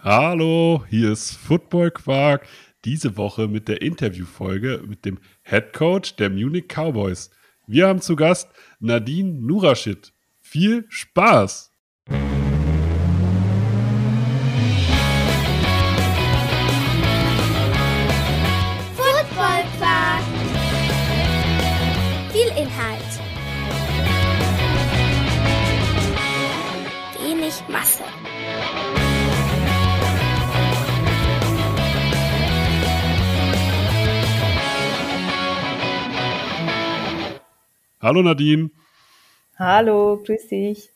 [0.00, 2.46] Hallo, hier ist Football Quark.
[2.84, 7.30] Diese Woche mit der Interviewfolge mit dem Head Coach der Munich Cowboys.
[7.66, 8.48] Wir haben zu Gast
[8.78, 10.12] Nadine Nurashid.
[10.40, 11.72] Viel Spaß!
[38.00, 38.70] Hallo Nadine.
[39.58, 40.90] Hallo, grüß dich.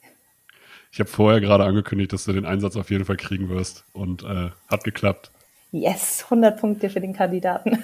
[0.93, 4.23] Ich habe vorher gerade angekündigt, dass du den Einsatz auf jeden Fall kriegen wirst und
[4.23, 5.33] äh, hat geklappt.
[5.73, 7.83] Yes, 100 Punkte für den Kandidaten.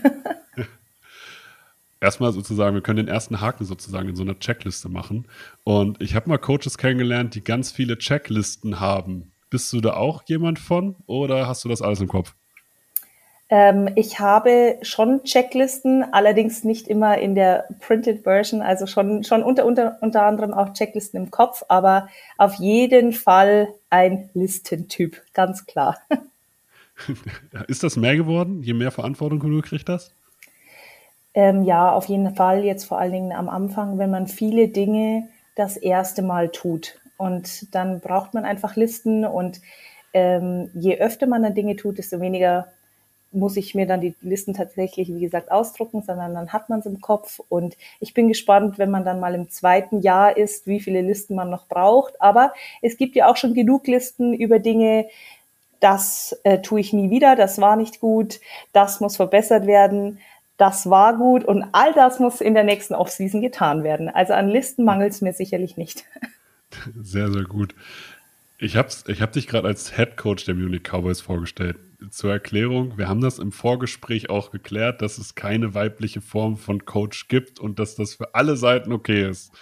[2.01, 5.27] Erstmal sozusagen, wir können den ersten Haken sozusagen in so einer Checkliste machen.
[5.65, 9.33] Und ich habe mal Coaches kennengelernt, die ganz viele Checklisten haben.
[9.51, 12.37] Bist du da auch jemand von oder hast du das alles im Kopf?
[13.51, 19.43] Ähm, ich habe schon Checklisten, allerdings nicht immer in der Printed Version, also schon, schon
[19.43, 25.65] unter, unter, unter anderem auch Checklisten im Kopf, aber auf jeden Fall ein Listentyp, ganz
[25.65, 25.97] klar.
[27.69, 30.13] Ist das mehr geworden, je mehr Verantwortung du gekriegt hast?
[31.33, 35.29] Ähm, ja, auf jeden Fall jetzt vor allen Dingen am Anfang, wenn man viele Dinge
[35.55, 37.01] das erste Mal tut.
[37.17, 39.61] Und dann braucht man einfach Listen und
[40.13, 42.69] ähm, je öfter man dann Dinge tut, desto weniger
[43.31, 46.87] muss ich mir dann die Listen tatsächlich, wie gesagt, ausdrucken, sondern dann hat man es
[46.87, 47.41] im Kopf.
[47.49, 51.35] Und ich bin gespannt, wenn man dann mal im zweiten Jahr ist, wie viele Listen
[51.35, 52.21] man noch braucht.
[52.21, 55.09] Aber es gibt ja auch schon genug Listen über Dinge,
[55.81, 58.41] das äh, tue ich nie wieder, das war nicht gut,
[58.73, 60.19] das muss verbessert werden,
[60.57, 64.09] das war gut und all das muss in der nächsten Offseason getan werden.
[64.09, 66.05] Also an Listen mangelt es mir sicherlich nicht.
[67.01, 67.75] Sehr, sehr gut.
[68.59, 71.79] Ich habe ich hab dich gerade als Head Coach der Munich Cowboys vorgestellt.
[72.11, 76.85] Zur Erklärung, wir haben das im Vorgespräch auch geklärt, dass es keine weibliche Form von
[76.85, 79.53] Coach gibt und dass das für alle Seiten okay ist.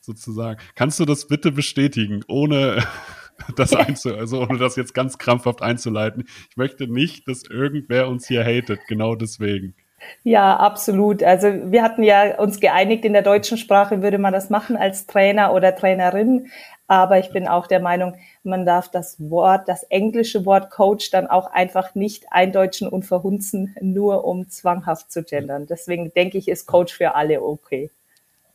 [0.00, 0.60] Sozusagen.
[0.74, 2.84] Kannst du das bitte bestätigen, ohne
[3.56, 6.24] das einzu also ohne das jetzt ganz krampfhaft einzuleiten?
[6.50, 9.76] Ich möchte nicht, dass irgendwer uns hier hatet, genau deswegen.
[10.22, 11.22] Ja, absolut.
[11.22, 15.06] Also wir hatten ja uns geeinigt, in der deutschen Sprache würde man das machen als
[15.06, 16.48] Trainer oder Trainerin.
[16.88, 21.26] Aber ich bin auch der Meinung, man darf das Wort, das englische Wort Coach dann
[21.26, 25.66] auch einfach nicht eindeutschen und verhunzen, nur um zwanghaft zu gendern.
[25.66, 27.90] Deswegen denke ich, ist Coach für alle okay.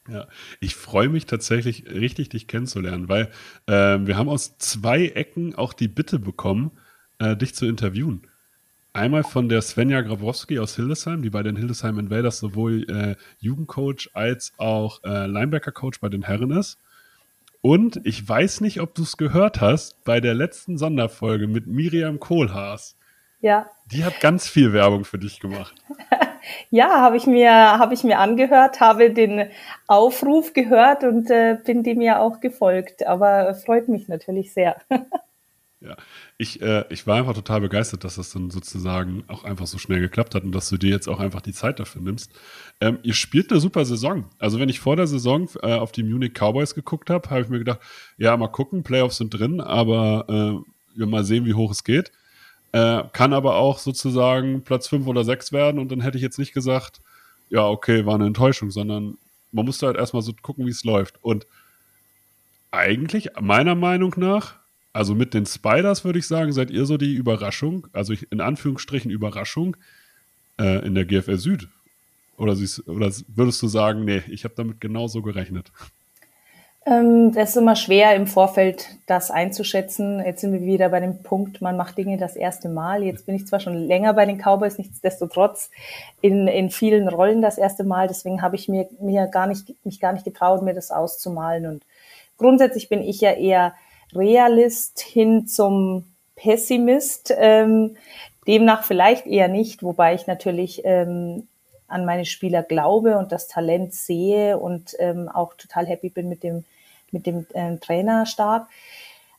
[0.09, 0.27] Ja,
[0.59, 3.29] ich freue mich tatsächlich richtig, dich kennenzulernen, weil
[3.67, 6.71] äh, wir haben aus zwei Ecken auch die Bitte bekommen,
[7.19, 8.27] äh, dich zu interviewen.
[8.91, 14.09] Einmal von der Svenja Grabowski aus Hildesheim, die bei den Hildesheim Invaders sowohl äh, Jugendcoach
[14.13, 16.79] als auch äh, Linebacker-Coach bei den Herren ist.
[17.65, 22.19] Und ich weiß nicht, ob du es gehört hast, bei der letzten Sonderfolge mit Miriam
[22.19, 22.97] Kohlhaas.
[23.39, 23.67] Ja.
[23.89, 25.73] Die hat ganz viel Werbung für dich gemacht.
[26.71, 29.49] ja, habe ich mir habe ich mir angehört, habe den
[29.87, 33.07] Aufruf gehört und äh, bin dem ja auch gefolgt.
[33.07, 34.75] Aber freut mich natürlich sehr.
[35.83, 35.97] Ja,
[36.37, 39.99] ich, äh, ich war einfach total begeistert, dass das dann sozusagen auch einfach so schnell
[39.99, 42.31] geklappt hat und dass du dir jetzt auch einfach die Zeit dafür nimmst.
[42.79, 44.23] Ähm, ihr spielt eine super Saison.
[44.39, 47.49] Also wenn ich vor der Saison äh, auf die Munich Cowboys geguckt habe, habe ich
[47.49, 47.81] mir gedacht,
[48.17, 52.13] ja, mal gucken, Playoffs sind drin, aber äh, wir mal sehen, wie hoch es geht.
[52.71, 56.39] Äh, kann aber auch sozusagen Platz 5 oder 6 werden und dann hätte ich jetzt
[56.39, 57.01] nicht gesagt,
[57.49, 59.17] ja, okay, war eine Enttäuschung, sondern
[59.51, 61.21] man musste halt erstmal so gucken, wie es läuft.
[61.21, 61.45] Und
[62.71, 64.62] eigentlich, meiner Meinung nach,
[64.93, 69.11] also mit den Spiders würde ich sagen, seid ihr so die Überraschung, also in Anführungsstrichen
[69.11, 69.75] Überraschung
[70.59, 71.67] äh, in der GFL Süd.
[72.37, 75.71] Oder, siehst, oder würdest du sagen, nee, ich habe damit genauso gerechnet?
[76.85, 80.19] Ähm, das ist immer schwer im Vorfeld das einzuschätzen.
[80.23, 83.03] Jetzt sind wir wieder bei dem Punkt, man macht Dinge das erste Mal.
[83.03, 85.69] Jetzt bin ich zwar schon länger bei den Cowboys, nichtsdestotrotz
[86.21, 88.07] in, in vielen Rollen das erste Mal.
[88.07, 91.65] Deswegen habe ich mir, mir gar nicht, mich gar nicht getraut, mir das auszumalen.
[91.67, 91.83] Und
[92.37, 93.73] grundsätzlich bin ich ja eher
[94.15, 97.33] Realist hin zum Pessimist.
[97.37, 97.95] Ähm,
[98.47, 101.47] demnach vielleicht eher nicht, wobei ich natürlich ähm,
[101.87, 106.43] an meine Spieler glaube und das Talent sehe und ähm, auch total happy bin mit
[106.43, 106.65] dem,
[107.11, 108.67] mit dem äh, Trainerstab.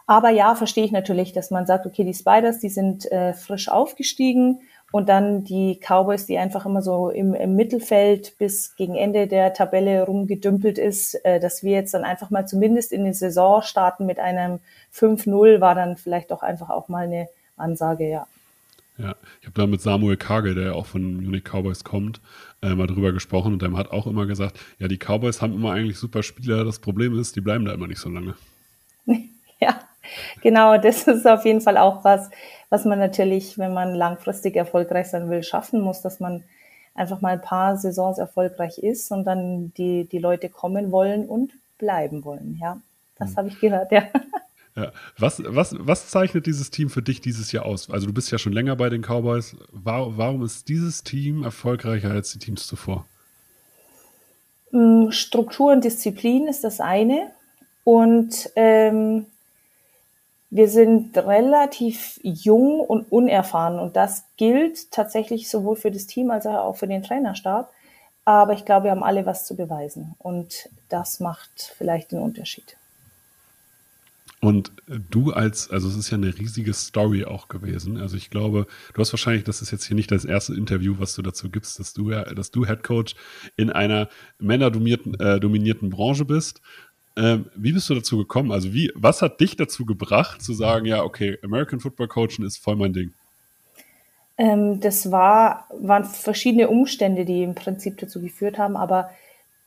[0.07, 3.69] Aber ja, verstehe ich natürlich, dass man sagt, okay, die Spiders, die sind äh, frisch
[3.69, 4.61] aufgestiegen
[4.95, 9.53] und dann die Cowboys, die einfach immer so im, im Mittelfeld bis gegen Ende der
[9.53, 14.07] Tabelle rumgedümpelt ist, äh, dass wir jetzt dann einfach mal zumindest in die Saison starten
[14.07, 14.61] mit einem
[14.95, 18.29] 5-0, war dann vielleicht auch einfach auch mal eine Ansage, ja.
[18.97, 22.21] Ja, ich habe da mit Samuel Kagel, der ja auch von Munich Cowboys kommt,
[22.63, 25.73] äh, mal drüber gesprochen und der hat auch immer gesagt, ja, die Cowboys haben immer
[25.73, 28.37] eigentlich super Spieler, das Problem ist, die bleiben da immer nicht so lange.
[29.61, 29.81] ja,
[30.43, 32.31] genau, das ist auf jeden Fall auch was,
[32.71, 36.45] was man natürlich, wenn man langfristig erfolgreich sein will, schaffen muss, dass man
[36.95, 41.53] einfach mal ein paar Saisons erfolgreich ist und dann die, die Leute kommen wollen und
[41.79, 42.59] bleiben wollen.
[42.61, 42.81] Ja,
[43.19, 43.37] das mhm.
[43.37, 44.05] habe ich gehört, ja.
[44.77, 44.91] Ja.
[45.19, 47.91] Was, was, was zeichnet dieses Team für dich dieses Jahr aus?
[47.91, 49.57] Also du bist ja schon länger bei den Cowboys.
[49.71, 53.07] Warum, warum ist dieses Team erfolgreicher als die Teams zuvor?
[54.73, 57.31] Mm, Struktur und Disziplin ist das eine.
[57.85, 59.27] Und ähm,
[60.55, 63.81] wir sind relativ jung und unerfahren.
[63.81, 67.73] Und das gilt tatsächlich sowohl für das Team als auch für den Trainerstab.
[68.25, 70.15] Aber ich glaube, wir haben alle was zu beweisen.
[70.19, 72.77] Und das macht vielleicht den Unterschied.
[74.39, 77.97] Und du als, also es ist ja eine riesige Story auch gewesen.
[77.97, 81.17] Also ich glaube, du hast wahrscheinlich, das ist jetzt hier nicht das erste Interview, was
[81.17, 83.17] du dazu gibst, dass du dass du Head Coach
[83.57, 84.09] in einer
[84.39, 86.61] männerdominierten äh, dominierten Branche bist.
[87.17, 88.51] Ähm, wie bist du dazu gekommen?
[88.51, 92.59] Also wie, was hat dich dazu gebracht, zu sagen, ja, okay, American Football Coaching ist
[92.59, 93.13] voll mein Ding?
[94.37, 99.11] Ähm, das war, waren verschiedene Umstände, die im Prinzip dazu geführt haben, aber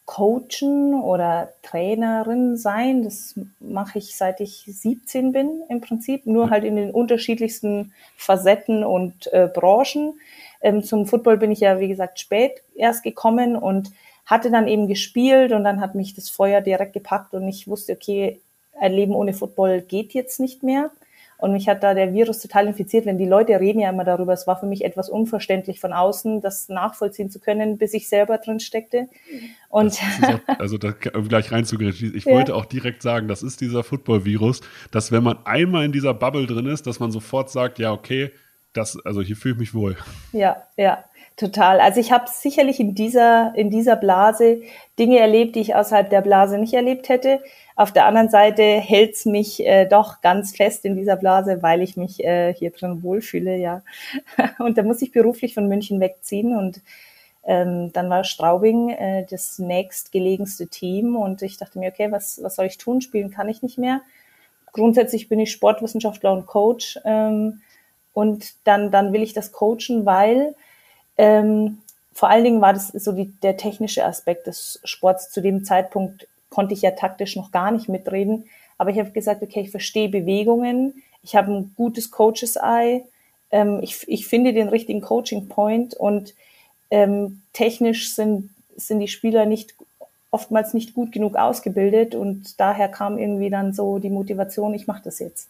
[0.07, 3.03] Coachen oder Trainerin sein.
[3.03, 8.83] Das mache ich seit ich 17 bin im Prinzip, nur halt in den unterschiedlichsten Facetten
[8.83, 10.19] und äh, Branchen.
[10.61, 13.91] Ähm, zum Football bin ich ja, wie gesagt, spät erst gekommen und
[14.27, 17.93] hatte dann eben gespielt und dann hat mich das Feuer direkt gepackt und ich wusste,
[17.93, 18.39] okay,
[18.79, 20.91] ein Leben ohne Football geht jetzt nicht mehr.
[21.39, 24.33] Und mich hat da der Virus total infiziert, wenn die Leute reden ja immer darüber.
[24.33, 28.39] Es war für mich etwas unverständlich von außen, das nachvollziehen zu können, bis ich selber
[28.39, 29.07] drin steckte.
[29.69, 31.93] Und auch, also da gleich reinzugehen.
[32.15, 32.33] Ich ja.
[32.33, 36.47] wollte auch direkt sagen, das ist dieser Football-Virus, dass wenn man einmal in dieser Bubble
[36.47, 38.31] drin ist, dass man sofort sagt, ja, okay,
[38.73, 39.95] das, also hier fühle ich mich wohl.
[40.33, 41.03] Ja, ja.
[41.37, 41.79] Total.
[41.79, 44.63] Also ich habe sicherlich in dieser, in dieser Blase
[44.97, 47.41] Dinge erlebt, die ich außerhalb der Blase nicht erlebt hätte.
[47.75, 51.95] Auf der anderen Seite hält's mich äh, doch ganz fest in dieser Blase, weil ich
[51.95, 53.83] mich äh, hier drin wohlfühle, ja.
[54.57, 56.81] Und da muss ich beruflich von München wegziehen und
[57.43, 62.55] ähm, dann war Straubing äh, das nächstgelegenste Team und ich dachte mir, okay, was, was
[62.55, 62.99] soll ich tun?
[62.99, 64.01] Spielen kann ich nicht mehr.
[64.73, 67.61] Grundsätzlich bin ich Sportwissenschaftler und Coach ähm,
[68.13, 70.55] und dann, dann will ich das coachen, weil
[71.17, 71.79] ähm,
[72.13, 75.29] vor allen Dingen war das so die, der technische Aspekt des Sports.
[75.29, 78.45] Zu dem Zeitpunkt konnte ich ja taktisch noch gar nicht mitreden.
[78.77, 83.03] Aber ich habe gesagt, okay, ich verstehe Bewegungen, ich habe ein gutes Coaches Eye,
[83.51, 86.33] ähm, ich, ich finde den richtigen Coaching Point und
[86.89, 89.75] ähm, technisch sind, sind die Spieler nicht
[90.31, 95.03] oftmals nicht gut genug ausgebildet und daher kam irgendwie dann so die Motivation, ich mache
[95.03, 95.49] das jetzt.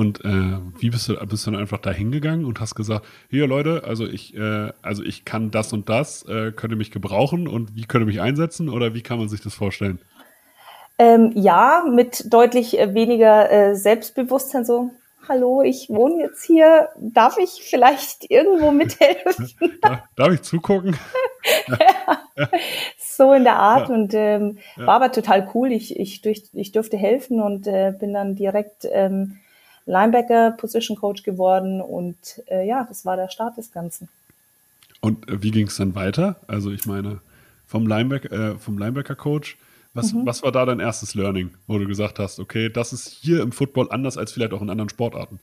[0.00, 3.46] Und äh, wie bist du, bist du dann einfach da hingegangen und hast gesagt, hier
[3.46, 7.46] Leute, also ich, äh, also ich kann das und das, äh, könnt ihr mich gebrauchen
[7.46, 10.00] und wie könnt ihr mich einsetzen oder wie kann man sich das vorstellen?
[10.98, 14.90] Ähm, ja, mit deutlich äh, weniger äh, Selbstbewusstsein so,
[15.28, 19.52] hallo, ich wohne jetzt hier, darf ich vielleicht irgendwo mithelfen?
[20.16, 20.96] darf ich zugucken?
[21.68, 22.48] ja,
[22.96, 23.94] so in der Art ja.
[23.94, 25.70] und ähm, war aber total cool.
[25.70, 29.36] Ich, ich, durch, ich durfte helfen und äh, bin dann direkt ähm,
[29.90, 32.16] Linebacker Position Coach geworden und
[32.48, 34.08] äh, ja, das war der Start des Ganzen.
[35.00, 36.36] Und äh, wie ging es dann weiter?
[36.46, 37.20] Also ich meine,
[37.66, 39.58] vom Linebacker, äh, vom Linebacker Coach,
[39.92, 40.24] was, mhm.
[40.24, 43.50] was war da dein erstes Learning, wo du gesagt hast, okay, das ist hier im
[43.50, 45.40] Football anders als vielleicht auch in anderen Sportarten?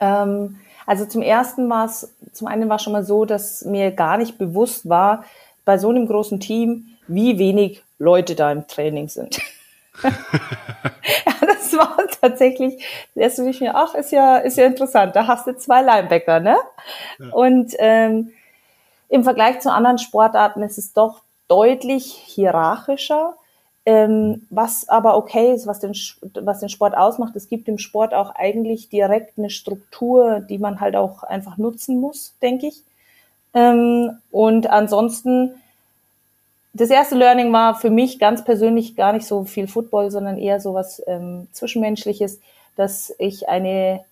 [0.00, 4.18] Ähm, also zum ersten war es, zum einen war schon mal so, dass mir gar
[4.18, 5.24] nicht bewusst war,
[5.64, 9.40] bei so einem großen Team, wie wenig Leute da im Training sind.
[11.78, 15.82] war tatsächlich, erst ich mir, ach, ist ja, ist ja interessant, da hast du zwei
[15.82, 16.56] Linebacker, ne?
[17.18, 17.30] Ja.
[17.32, 18.32] Und ähm,
[19.08, 23.34] im Vergleich zu anderen Sportarten ist es doch deutlich hierarchischer,
[23.86, 25.94] ähm, was aber okay ist, was den,
[26.34, 27.34] was den Sport ausmacht.
[27.36, 31.98] Es gibt im Sport auch eigentlich direkt eine Struktur, die man halt auch einfach nutzen
[31.98, 32.82] muss, denke ich.
[33.54, 35.54] Ähm, und ansonsten
[36.80, 40.60] das erste Learning war für mich ganz persönlich gar nicht so viel Football, sondern eher
[40.60, 42.40] so was ähm, Zwischenmenschliches,
[42.76, 44.04] dass ich eine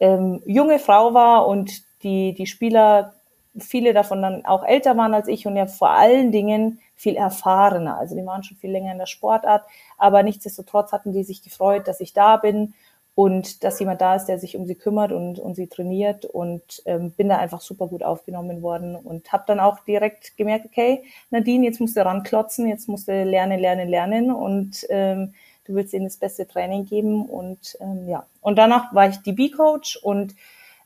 [0.00, 3.14] ähm, junge Frau war und die, die Spieler,
[3.58, 7.98] viele davon dann auch älter waren als ich und ja vor allen Dingen viel erfahrener.
[7.98, 9.64] Also die waren schon viel länger in der Sportart,
[9.96, 12.74] aber nichtsdestotrotz hatten die sich gefreut, dass ich da bin
[13.18, 16.24] und dass jemand da ist, der sich um sie kümmert und, und sie trainiert.
[16.24, 20.66] Und ähm, bin da einfach super gut aufgenommen worden und habe dann auch direkt gemerkt,
[20.66, 24.30] okay, Nadine, jetzt musst du ranklotzen, jetzt musst du lernen, lernen, lernen.
[24.30, 25.34] Und ähm,
[25.64, 27.26] du willst ihnen das beste Training geben.
[27.26, 28.24] Und ähm, ja.
[28.40, 30.36] Und danach war ich DB-Coach und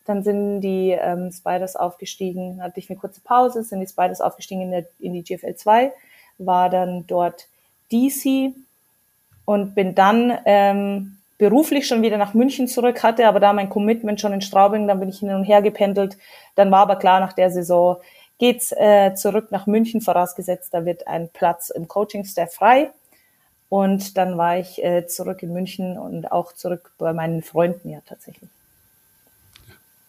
[0.07, 4.62] dann sind die ähm, Spiders aufgestiegen, hatte ich eine kurze Pause, sind die Spiders aufgestiegen
[4.62, 5.93] in, der, in die GFL 2,
[6.39, 7.47] war dann dort
[7.93, 8.55] DC
[9.45, 14.21] und bin dann ähm, beruflich schon wieder nach München zurück hatte, aber da mein Commitment
[14.21, 16.17] schon in Straubing, dann bin ich hin und her gependelt.
[16.55, 17.97] Dann war aber klar, nach der Saison
[18.39, 22.91] geht's äh, zurück nach München, vorausgesetzt, da wird ein Platz im Coaching-Staff frei.
[23.69, 28.01] Und dann war ich äh, zurück in München und auch zurück bei meinen Freunden ja
[28.07, 28.51] tatsächlich.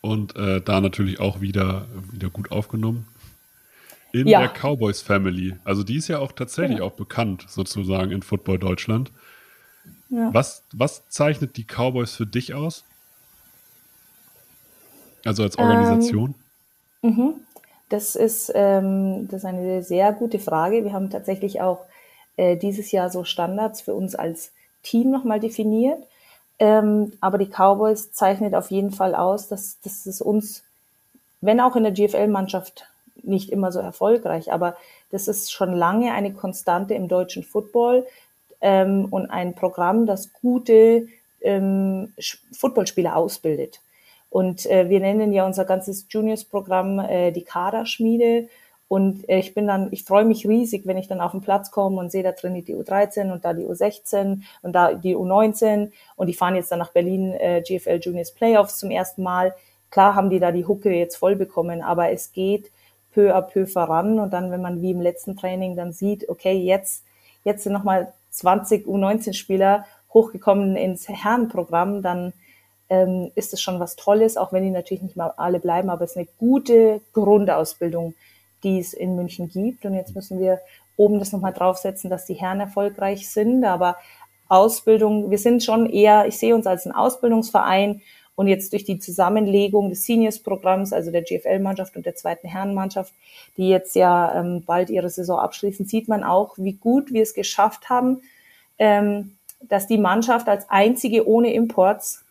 [0.01, 3.07] Und äh, da natürlich auch wieder, wieder gut aufgenommen.
[4.11, 4.41] In Ja.
[4.41, 5.55] der Cowboys Family.
[5.63, 6.89] Also die ist ja auch tatsächlich Genau.
[6.89, 9.11] auch bekannt, sozusagen in Football Deutschland.
[10.13, 10.31] Ja.
[10.31, 12.83] Was, was zeichnet die Cowboys für dich aus?
[15.25, 16.35] Also als Organisation?
[17.89, 20.83] Das ist, ähm, das ist eine sehr gute Frage.
[20.83, 21.85] Wir haben tatsächlich auch
[22.37, 24.51] äh, dieses Jahr so Standards für uns als
[24.83, 26.03] Team nochmal definiert.
[26.59, 30.63] Ähm, aber die Cowboys zeichnet auf jeden Fall aus, dass, dass es uns,
[31.41, 32.87] wenn auch in der GFL-Mannschaft
[33.23, 34.75] nicht immer so erfolgreich, aber
[35.09, 38.05] das ist schon lange eine Konstante im deutschen Football
[38.63, 41.07] ähm, und ein Programm, das gute
[41.41, 42.13] ähm,
[42.57, 43.81] Footballspieler ausbildet.
[44.29, 48.47] Und äh, wir nennen ja unser ganzes Juniors-Programm äh, die Kaderschmiede.
[48.87, 51.71] Und äh, ich bin dann, ich freue mich riesig, wenn ich dann auf den Platz
[51.71, 55.91] komme und sehe, da trainiert die U13 und da die U16 und da die U19
[56.15, 59.53] und die fahren jetzt dann nach Berlin äh, GFL Juniors Playoffs zum ersten Mal.
[59.91, 62.71] Klar haben die da die Hucke jetzt voll bekommen, aber es geht
[63.13, 66.53] peu à peu voran und dann, wenn man wie im letzten Training dann sieht, okay,
[66.53, 67.03] jetzt,
[67.43, 72.33] jetzt sind nochmal 20 U19-Spieler hochgekommen ins Herrenprogramm, dann
[72.89, 76.03] ähm, ist es schon was Tolles, auch wenn die natürlich nicht mal alle bleiben, aber
[76.03, 78.13] es ist eine gute Grundausbildung,
[78.63, 79.85] die es in München gibt.
[79.85, 80.59] Und jetzt müssen wir
[80.95, 83.65] oben das nochmal draufsetzen, dass die Herren erfolgreich sind.
[83.65, 83.97] Aber
[84.47, 88.01] Ausbildung, wir sind schon eher, ich sehe uns als ein Ausbildungsverein
[88.35, 93.13] und jetzt durch die Zusammenlegung des Seniors-Programms, also der GFL-Mannschaft und der zweiten Herrenmannschaft,
[93.57, 97.33] die jetzt ja ähm, bald ihre Saison abschließen, sieht man auch, wie gut wir es
[97.33, 98.21] geschafft haben,
[98.79, 102.23] ähm, dass die Mannschaft als einzige ohne Imports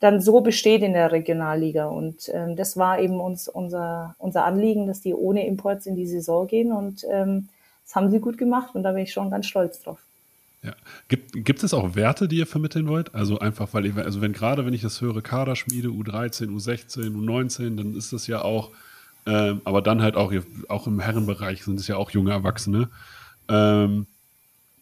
[0.00, 1.86] dann so besteht in der Regionalliga.
[1.86, 6.06] Und ähm, das war eben uns unser, unser Anliegen, dass die ohne Imports in die
[6.06, 6.72] Saison gehen.
[6.72, 7.48] Und ähm,
[7.84, 9.98] das haben sie gut gemacht und da bin ich schon ganz stolz drauf.
[10.66, 10.74] Ja.
[11.06, 13.14] Gibt, gibt es auch Werte, die ihr vermitteln wollt?
[13.14, 17.76] Also einfach, weil ihr, also wenn gerade, wenn ich das höre, Kaderschmiede, U13, U16, U19,
[17.76, 18.72] dann ist das ja auch,
[19.26, 20.32] ähm, aber dann halt auch,
[20.68, 22.90] auch im Herrenbereich sind es ja auch junge Erwachsene.
[23.48, 24.08] Ähm,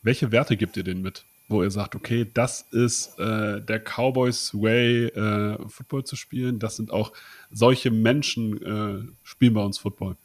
[0.03, 1.27] welche Werte gibt ihr denen mit?
[1.49, 6.59] Wo ihr sagt, okay, das ist äh, der Cowboys Way, äh, Football zu spielen.
[6.59, 7.13] Das sind auch
[7.51, 10.17] solche Menschen, äh, spielen bei uns Football.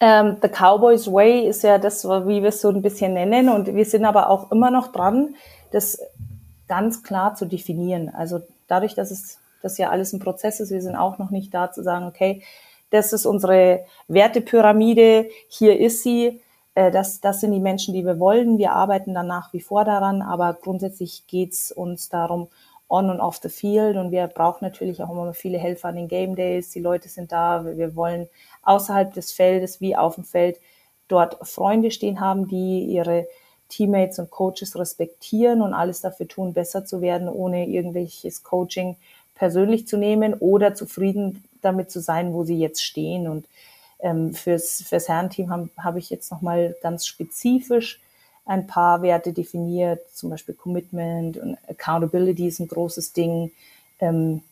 [0.00, 3.48] Ähm, The Cowboys Way ist ja das, wie wir es so ein bisschen nennen.
[3.50, 5.34] Und wir sind aber auch immer noch dran,
[5.72, 6.00] das
[6.68, 8.08] ganz klar zu definieren.
[8.08, 11.52] Also dadurch, dass es das ja alles ein Prozess ist, wir sind auch noch nicht
[11.52, 12.42] da zu sagen, okay,
[12.90, 16.40] das ist unsere Wertepyramide, hier ist sie,
[16.74, 18.58] äh, das, das sind die Menschen, die wir wollen.
[18.58, 22.48] Wir arbeiten dann nach wie vor daran, aber grundsätzlich geht's uns darum,
[22.88, 26.08] on und off the field und wir brauchen natürlich auch immer viele Helfer an den
[26.08, 26.70] Game Days.
[26.70, 27.64] Die Leute sind da.
[27.64, 28.28] Wir wollen
[28.62, 30.58] außerhalb des Feldes wie auf dem Feld
[31.08, 33.26] dort Freunde stehen haben, die ihre
[33.68, 38.96] Teammates und Coaches respektieren und alles dafür tun, besser zu werden, ohne irgendwelches Coaching
[39.34, 43.28] persönlich zu nehmen oder zufrieden damit zu sein, wo sie jetzt stehen.
[43.28, 43.46] Und
[44.00, 48.00] ähm, fürs, fürs Herrenteam habe hab ich jetzt nochmal ganz spezifisch
[48.44, 53.52] ein paar Werte definiert, zum Beispiel Commitment und Accountability ist ein großes Ding
[54.00, 54.42] ähm,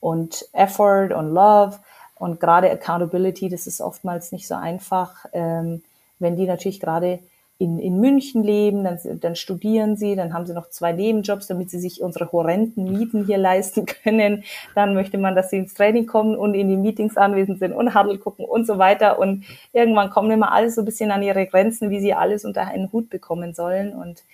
[0.00, 1.78] und Effort und Love
[2.16, 5.82] und gerade Accountability, das ist oftmals nicht so einfach, ähm,
[6.18, 7.18] wenn die natürlich gerade
[7.58, 11.70] in, in München leben, dann, dann studieren sie, dann haben sie noch zwei Nebenjobs, damit
[11.70, 14.44] sie sich unsere horrenden Mieten hier leisten können.
[14.74, 17.94] Dann möchte man, dass sie ins Training kommen und in die Meetings anwesend sind und
[17.94, 19.18] Huddle gucken und so weiter.
[19.18, 22.62] Und irgendwann kommen immer alles so ein bisschen an ihre Grenzen, wie sie alles unter
[22.62, 23.94] einen Hut bekommen sollen.
[23.94, 24.24] Und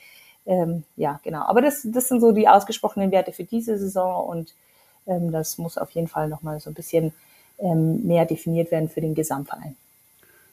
[0.46, 1.42] ähm, ja, genau.
[1.42, 4.54] Aber das, das sind so die ausgesprochenen Werte für diese Saison und
[5.06, 7.12] ähm, das muss auf jeden Fall nochmal so ein bisschen
[7.60, 9.76] ähm, mehr definiert werden für den Gesamtverein.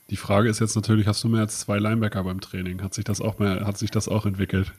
[0.10, 2.82] Die Frage ist jetzt natürlich, hast du mehr als zwei Linebacker beim Training?
[2.82, 4.72] Hat sich das auch mehr, hat sich das auch entwickelt?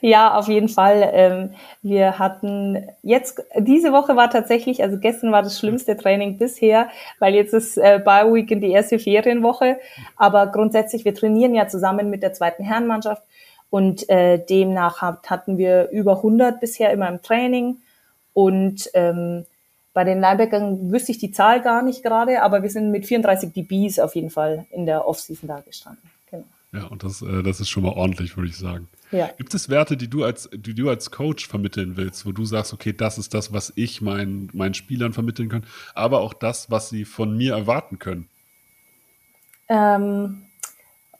[0.00, 1.10] Ja, auf jeden Fall.
[1.12, 1.50] Ähm,
[1.82, 6.88] wir hatten jetzt, diese Woche war tatsächlich, also gestern war das schlimmste Training bisher,
[7.18, 9.78] weil jetzt ist äh, Bye Weekend die erste Ferienwoche.
[10.16, 13.22] Aber grundsätzlich, wir trainieren ja zusammen mit der zweiten Herrenmannschaft
[13.70, 17.76] und äh, demnach hat, hatten wir über 100 bisher immer im Training
[18.32, 19.44] und ähm,
[19.92, 23.52] bei den Linebackern wüsste ich die Zahl gar nicht gerade, aber wir sind mit 34
[23.52, 26.02] DBs auf jeden Fall in der Offseason da gestanden.
[26.30, 26.44] Genau.
[26.72, 28.88] Ja, und das, äh, das ist schon mal ordentlich, würde ich sagen.
[29.10, 29.30] Ja.
[29.38, 32.74] Gibt es Werte, die du als, die du als Coach vermitteln willst, wo du sagst,
[32.74, 35.64] okay, das ist das, was ich meinen, meinen Spielern vermitteln kann,
[35.94, 38.28] aber auch das, was sie von mir erwarten können?
[39.68, 40.47] Ähm,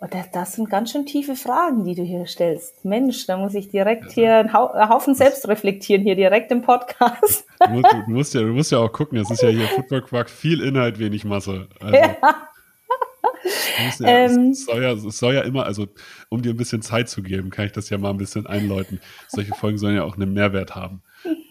[0.00, 2.84] Oh, das, das, sind ganz schön tiefe Fragen, die du hier stellst.
[2.84, 7.44] Mensch, da muss ich direkt hier einen Haufen selbst reflektieren, hier direkt im Podcast.
[7.58, 10.02] Du musst, du musst, ja, du musst ja auch gucken, es ist ja hier Football
[10.02, 11.66] Quark, viel Inhalt, wenig Masse.
[11.80, 12.16] Also, ja.
[12.20, 15.88] Ja, ähm, es, soll ja, es soll ja immer, also
[16.28, 19.00] um dir ein bisschen Zeit zu geben, kann ich das ja mal ein bisschen einläuten.
[19.28, 21.02] Solche Folgen sollen ja auch einen Mehrwert haben.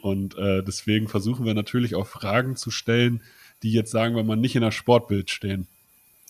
[0.02, 3.22] Und äh, deswegen versuchen wir natürlich auch Fragen zu stellen,
[3.64, 5.68] die jetzt sagen wir mal nicht in der Sportbild stehen.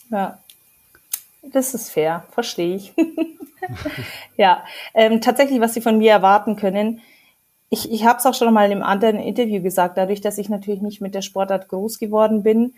[0.09, 0.39] Ja,
[1.51, 2.93] das ist fair, verstehe ich.
[4.37, 4.63] ja,
[4.93, 7.01] ähm, tatsächlich, was Sie von mir erwarten können.
[7.69, 10.49] Ich, ich habe es auch schon mal in einem anderen Interview gesagt, dadurch, dass ich
[10.49, 12.75] natürlich nicht mit der Sportart groß geworden bin,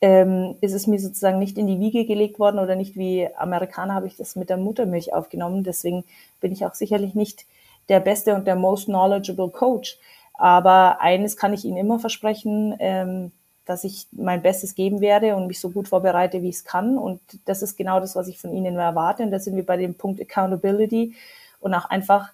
[0.00, 3.94] ähm, ist es mir sozusagen nicht in die Wiege gelegt worden oder nicht wie Amerikaner
[3.94, 5.64] habe ich das mit der Muttermilch aufgenommen.
[5.64, 6.04] Deswegen
[6.40, 7.46] bin ich auch sicherlich nicht
[7.88, 9.98] der beste und der most knowledgeable Coach.
[10.34, 13.32] Aber eines kann ich Ihnen immer versprechen, ähm,
[13.66, 16.96] dass ich mein Bestes geben werde und mich so gut vorbereite, wie ich es kann.
[16.96, 19.24] Und das ist genau das, was ich von Ihnen erwarte.
[19.24, 21.14] Und da sind wir bei dem Punkt Accountability
[21.60, 22.30] und auch einfach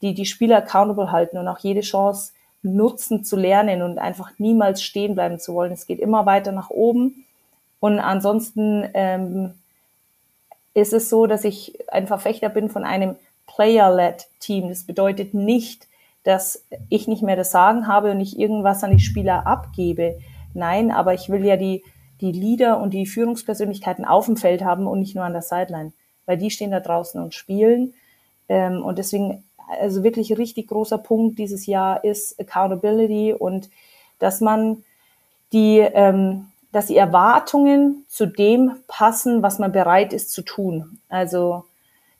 [0.00, 2.32] die, die Spieler accountable halten und auch jede Chance
[2.62, 5.72] nutzen zu lernen und einfach niemals stehen bleiben zu wollen.
[5.72, 7.24] Es geht immer weiter nach oben.
[7.80, 9.54] Und ansonsten ähm,
[10.74, 13.16] ist es so, dass ich ein Verfechter bin von einem
[13.46, 14.68] Player-led Team.
[14.68, 15.86] Das bedeutet nicht,
[16.24, 20.18] dass ich nicht mehr das Sagen habe und ich irgendwas an die Spieler abgebe.
[20.54, 21.82] Nein, aber ich will ja die,
[22.20, 25.92] die Leader und die Führungspersönlichkeiten auf dem Feld haben und nicht nur an der Sideline,
[26.26, 27.94] weil die stehen da draußen und spielen.
[28.48, 33.68] Ähm, und deswegen also wirklich richtig großer Punkt dieses Jahr ist Accountability und
[34.18, 34.84] dass man
[35.52, 40.98] die, ähm, dass die Erwartungen zu dem passen, was man bereit ist zu tun.
[41.08, 41.64] Also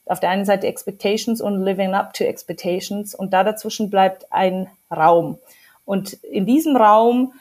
[0.07, 4.69] auf der einen Seite Expectations und Living up to Expectations und da dazwischen bleibt ein
[4.91, 5.39] Raum.
[5.85, 7.33] Und in diesem Raum,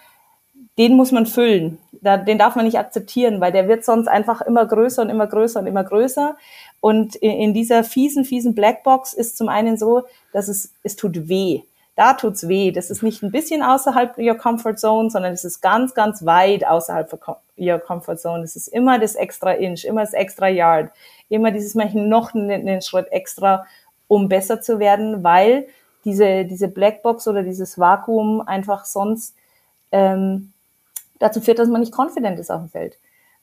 [0.78, 1.80] den muss man füllen.
[1.92, 5.60] Den darf man nicht akzeptieren, weil der wird sonst einfach immer größer und immer größer
[5.60, 6.38] und immer größer.
[6.80, 11.62] Und in dieser fiesen, fiesen Blackbox ist zum einen so, dass es, es tut weh.
[11.96, 12.72] Da tut's weh.
[12.72, 16.66] Das ist nicht ein bisschen außerhalb your comfort zone, sondern es ist ganz, ganz weit
[16.68, 17.12] außerhalb
[17.58, 18.44] your comfort zone.
[18.44, 20.92] Es ist immer das extra Inch, immer das extra Yard,
[21.28, 23.66] immer dieses manchen noch einen, einen Schritt extra,
[24.08, 25.68] um besser zu werden, weil
[26.06, 29.36] diese, diese Blackbox oder dieses Vakuum einfach sonst
[29.92, 30.54] ähm,
[31.20, 32.98] dazu führt, dass man nicht confident ist auf dem Feld.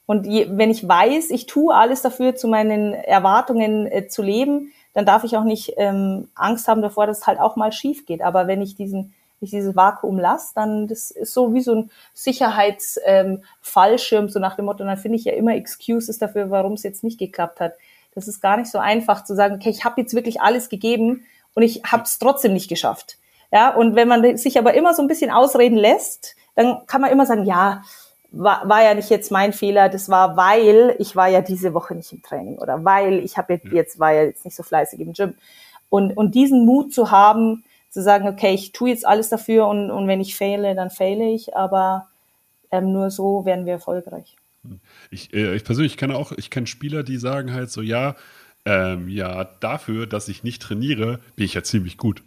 [0.06, 4.70] Und je, wenn ich weiß, ich tue alles dafür, zu meinen Erwartungen äh, zu leben,
[4.92, 8.06] dann darf ich auch nicht ähm, Angst haben davor, dass es halt auch mal schief
[8.06, 8.22] geht.
[8.22, 11.90] Aber wenn ich diesen, ich dieses Vakuum lasse, dann das ist so wie so ein
[12.12, 16.82] Sicherheitsfallschirm, ähm, so nach dem Motto, dann finde ich ja immer Excuses dafür, warum es
[16.82, 17.72] jetzt nicht geklappt hat.
[18.14, 21.24] Das ist gar nicht so einfach zu sagen, okay, ich habe jetzt wirklich alles gegeben
[21.54, 23.18] und ich habe es trotzdem nicht geschafft.
[23.52, 27.10] Ja, und wenn man sich aber immer so ein bisschen ausreden lässt, dann kann man
[27.10, 27.82] immer sagen, ja,
[28.30, 31.94] war, war ja nicht jetzt mein Fehler, das war, weil ich war ja diese Woche
[31.94, 35.00] nicht im Training oder weil ich habe jetzt, jetzt war ja jetzt nicht so fleißig
[35.00, 35.34] im Gym.
[35.88, 39.90] Und, und diesen Mut zu haben, zu sagen, okay, ich tue jetzt alles dafür und,
[39.90, 42.08] und wenn ich fehle, dann fehle ich, aber
[42.72, 44.36] ähm, nur so werden wir erfolgreich.
[45.10, 48.16] Ich, äh, ich persönlich kenne auch, ich kenne Spieler, die sagen halt so, ja,
[48.64, 52.22] ähm, ja, dafür, dass ich nicht trainiere, bin ich ja ziemlich gut.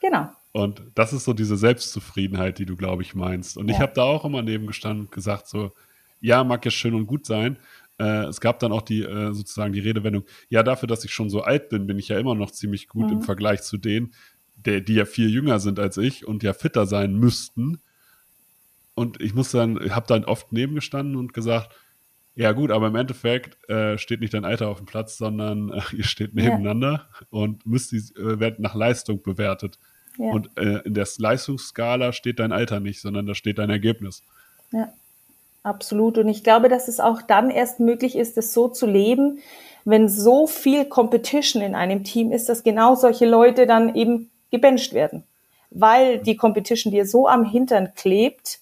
[0.00, 0.28] Genau.
[0.52, 3.56] Und das ist so diese Selbstzufriedenheit, die du, glaube ich, meinst.
[3.56, 3.74] Und ja.
[3.74, 5.72] ich habe da auch immer nebengestanden und gesagt, so,
[6.20, 7.58] ja, mag ja schön und gut sein.
[7.98, 11.30] Äh, es gab dann auch die äh, sozusagen die Redewendung, ja, dafür, dass ich schon
[11.30, 13.18] so alt bin, bin ich ja immer noch ziemlich gut mhm.
[13.18, 14.14] im Vergleich zu denen,
[14.56, 17.80] der, die ja viel jünger sind als ich und ja fitter sein müssten.
[18.94, 21.72] Und ich muss dann, habe dann oft nebengestanden und gesagt,
[22.34, 25.82] ja gut, aber im Endeffekt äh, steht nicht dein Alter auf dem Platz, sondern äh,
[25.96, 27.26] ihr steht nebeneinander ja.
[27.30, 29.78] und müsst die, äh, werden nach Leistung bewertet.
[30.18, 30.32] Ja.
[30.32, 34.22] Und äh, in der Leistungsskala steht dein Alter nicht, sondern da steht dein Ergebnis.
[34.72, 34.92] Ja,
[35.62, 36.18] absolut.
[36.18, 39.38] Und ich glaube, dass es auch dann erst möglich ist, es so zu leben,
[39.84, 44.92] wenn so viel Competition in einem Team ist, dass genau solche Leute dann eben gebencht
[44.92, 45.22] werden.
[45.70, 48.58] Weil die Competition dir so am Hintern klebt,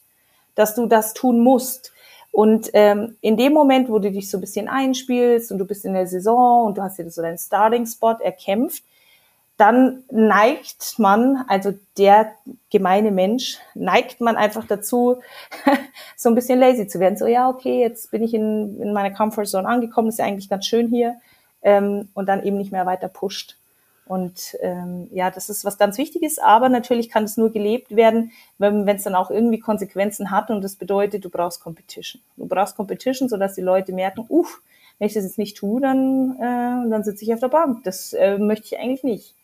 [0.54, 1.92] dass du das tun musst.
[2.32, 5.86] Und ähm, in dem Moment, wo du dich so ein bisschen einspielst und du bist
[5.86, 8.84] in der Saison und du hast dir so deinen Starting-Spot erkämpft,
[9.56, 12.32] dann neigt man, also der
[12.70, 15.16] gemeine Mensch, neigt man einfach dazu,
[16.16, 17.16] so ein bisschen lazy zu werden.
[17.16, 20.50] So, ja, okay, jetzt bin ich in, in meiner Comfort Zone angekommen, ist ja eigentlich
[20.50, 21.16] ganz schön hier,
[21.62, 23.56] ähm, und dann eben nicht mehr weiter pusht.
[24.06, 28.30] Und ähm, ja, das ist was ganz Wichtiges, aber natürlich kann es nur gelebt werden,
[28.58, 32.22] wenn es dann auch irgendwie Konsequenzen hat und das bedeutet, du brauchst Competition.
[32.36, 34.60] Du brauchst Competition, sodass die Leute merken, uff,
[34.98, 37.82] wenn ich das jetzt nicht tue, dann, äh, dann sitze ich auf der Bank.
[37.82, 39.34] Das äh, möchte ich eigentlich nicht.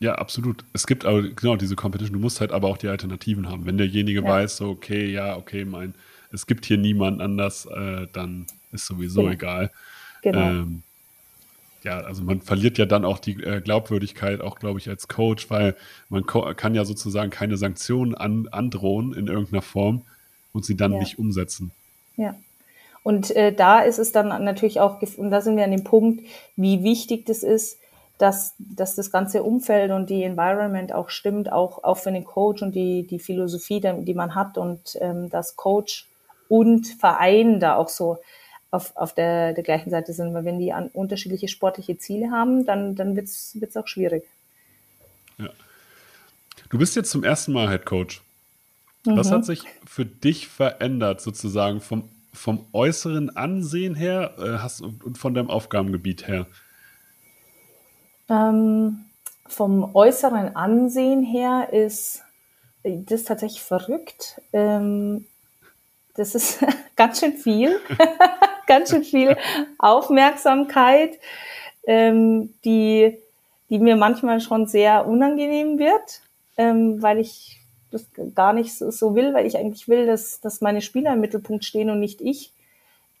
[0.00, 0.64] Ja, absolut.
[0.72, 2.14] Es gibt aber genau diese Competition.
[2.14, 3.64] Du musst halt aber auch die Alternativen haben.
[3.64, 4.28] Wenn derjenige ja.
[4.28, 5.94] weiß, so, okay, ja, okay, mein,
[6.32, 9.32] es gibt hier niemand anders, äh, dann ist sowieso genau.
[9.32, 9.70] egal.
[10.22, 10.40] Genau.
[10.40, 10.82] Ähm,
[11.84, 15.50] ja, also man verliert ja dann auch die äh, Glaubwürdigkeit, auch glaube ich, als Coach,
[15.50, 15.76] weil
[16.08, 20.02] man kann ja sozusagen keine Sanktionen an androhen in irgendeiner Form
[20.52, 20.98] und sie dann ja.
[20.98, 21.72] nicht umsetzen.
[22.16, 22.34] Ja.
[23.02, 26.24] Und äh, da ist es dann natürlich auch, und da sind wir an dem Punkt,
[26.56, 27.78] wie wichtig das ist,
[28.18, 32.62] dass, dass das ganze Umfeld und die Environment auch stimmt, auch, auch für den Coach
[32.62, 36.06] und die, die Philosophie, die man hat und ähm, dass Coach
[36.48, 38.18] und Verein da auch so
[38.70, 40.32] auf, auf der, der gleichen Seite sind.
[40.34, 44.24] Weil wenn die an unterschiedliche sportliche Ziele haben, dann, dann wird es auch schwierig.
[45.38, 45.50] Ja.
[46.70, 48.22] Du bist jetzt zum ersten Mal Head Coach.
[49.04, 49.34] Was mhm.
[49.34, 55.34] hat sich für dich verändert, sozusagen vom, vom äußeren Ansehen her äh, hast, und von
[55.34, 56.46] deinem Aufgabengebiet her?
[58.28, 59.04] Ähm,
[59.46, 62.22] vom äußeren Ansehen her ist
[62.82, 64.40] das tatsächlich verrückt.
[64.52, 65.26] Ähm,
[66.16, 66.64] das ist
[66.96, 67.80] ganz schön viel,
[68.66, 69.36] ganz schön viel
[69.78, 71.18] Aufmerksamkeit,
[71.86, 73.18] ähm, die,
[73.70, 76.22] die mir manchmal schon sehr unangenehm wird,
[76.56, 77.60] ähm, weil ich
[77.90, 81.20] das gar nicht so, so, will, weil ich eigentlich will, dass, dass meine Spieler im
[81.20, 82.52] Mittelpunkt stehen und nicht ich.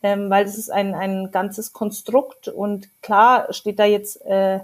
[0.02, 4.60] Ähm, weil das ist ein, ein ganzes Konstrukt und klar steht da jetzt äh,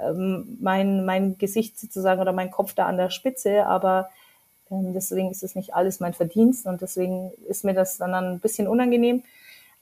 [0.00, 4.10] ähm, mein, mein Gesicht sozusagen oder mein Kopf da an der Spitze, aber
[4.70, 8.40] ähm, deswegen ist es nicht alles mein Verdienst und deswegen ist mir das dann ein
[8.40, 9.22] bisschen unangenehm.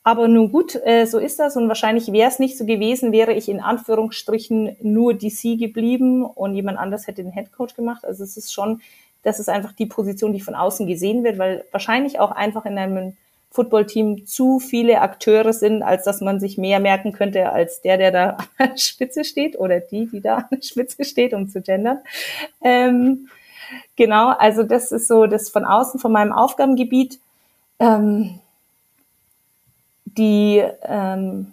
[0.03, 3.33] Aber nun gut, äh, so ist das und wahrscheinlich wäre es nicht so gewesen, wäre
[3.33, 8.05] ich in Anführungsstrichen nur DC geblieben und jemand anders hätte den Headcoach gemacht.
[8.05, 8.81] Also es ist schon,
[9.25, 12.79] das ist einfach die Position, die von außen gesehen wird, weil wahrscheinlich auch einfach in
[12.79, 13.17] einem
[13.57, 18.13] Footballteam zu viele Akteure sind, als dass man sich mehr merken könnte als der, der
[18.13, 21.61] da an der Spitze steht oder die, die da an der Spitze steht, um zu
[21.61, 21.99] gendern.
[22.63, 23.29] Ähm,
[23.97, 27.19] genau, also das ist so das von außen, von meinem Aufgabengebiet.
[27.81, 28.41] Ähm,
[30.17, 31.53] die ähm,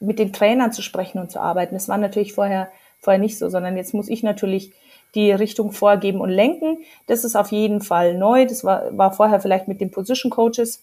[0.00, 1.74] mit den Trainern zu sprechen und zu arbeiten.
[1.74, 4.72] Das war natürlich vorher, vorher nicht so, sondern jetzt muss ich natürlich
[5.14, 6.78] die Richtung vorgeben und lenken.
[7.06, 8.46] Das ist auf jeden Fall neu.
[8.46, 10.82] Das war, war vorher vielleicht mit den Position Coaches.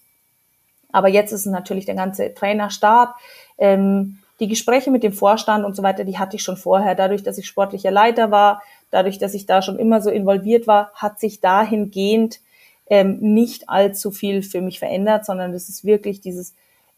[0.95, 3.15] Aber jetzt ist es natürlich der ganze Trainerstab.
[3.57, 6.95] Ähm, die Gespräche mit dem Vorstand und so weiter, die hatte ich schon vorher.
[6.95, 10.91] Dadurch, dass ich sportlicher Leiter war, dadurch, dass ich da schon immer so involviert war,
[10.93, 12.39] hat sich dahingehend
[12.89, 16.53] ähm, nicht allzu viel für mich verändert, sondern das ist wirklich dieses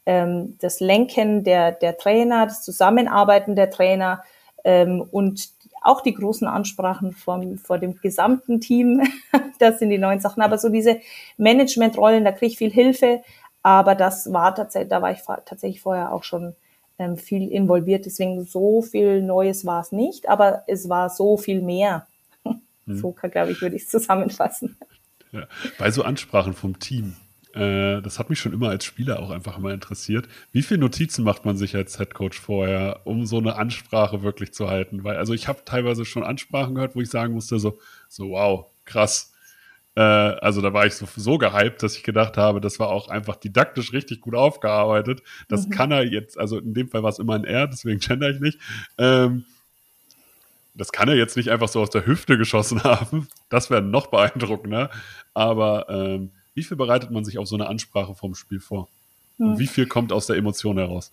[0.06, 4.22] ähm, das Lenken der, der Trainer, das Zusammenarbeiten der Trainer
[4.64, 5.50] ähm, und
[5.82, 9.02] auch die großen Ansprachen vom, vor dem gesamten Team.
[9.58, 10.42] das sind die neuen Sachen.
[10.42, 11.00] Aber so diese
[11.36, 13.22] Managementrollen, da kriege ich viel Hilfe.
[13.62, 16.54] Aber das war tatsächlich, da war ich tatsächlich vorher auch schon
[16.98, 18.06] ähm, viel involviert.
[18.06, 22.06] Deswegen so viel Neues war es nicht, aber es war so viel mehr.
[22.44, 22.96] Hm.
[22.96, 24.76] So, glaube ich, würde ich es zusammenfassen.
[25.30, 25.46] Ja.
[25.78, 27.14] Bei so Ansprachen vom Team,
[27.54, 30.28] äh, das hat mich schon immer als Spieler auch einfach immer interessiert.
[30.52, 34.68] Wie viele Notizen macht man sich als Headcoach vorher, um so eine Ansprache wirklich zu
[34.68, 35.04] halten?
[35.04, 38.66] Weil, also ich habe teilweise schon Ansprachen gehört, wo ich sagen musste, so, so wow,
[38.84, 39.32] krass.
[39.98, 43.08] Äh, also da war ich so, so gehypt, dass ich gedacht habe, das war auch
[43.08, 45.24] einfach didaktisch richtig gut aufgearbeitet.
[45.48, 45.70] Das mhm.
[45.70, 48.38] kann er jetzt, also in dem Fall war es immer ein R, deswegen gender ich
[48.38, 48.60] nicht.
[48.96, 49.44] Ähm,
[50.72, 53.26] das kann er jetzt nicht einfach so aus der Hüfte geschossen haben.
[53.48, 54.90] Das wäre noch beeindruckender.
[55.34, 58.86] Aber ähm, wie viel bereitet man sich auf so eine Ansprache vom Spiel vor?
[59.38, 59.58] Und hm.
[59.58, 61.10] wie viel kommt aus der Emotion heraus?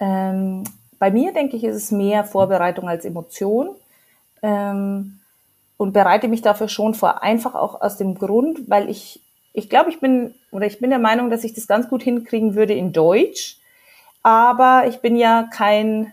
[0.00, 0.64] Ähm,
[0.98, 3.74] bei mir denke ich, ist es mehr Vorbereitung als Emotion.
[4.42, 5.19] Ähm,
[5.80, 9.22] und bereite mich dafür schon vor, einfach auch aus dem Grund, weil ich,
[9.54, 12.54] ich glaube, ich bin, oder ich bin der Meinung, dass ich das ganz gut hinkriegen
[12.54, 13.56] würde in Deutsch.
[14.22, 16.12] Aber ich bin ja kein,